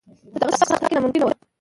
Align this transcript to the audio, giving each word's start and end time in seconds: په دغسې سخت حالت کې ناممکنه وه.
په 0.33 0.37
دغسې 0.41 0.57
سخت 0.59 0.71
حالت 0.73 0.85
کې 0.89 0.95
ناممکنه 0.95 1.25
وه. 1.25 1.33